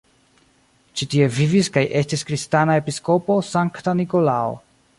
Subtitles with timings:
[1.01, 4.57] Ĉi-tie vivis kaj estis kristana episkopo Sankta Nikolao.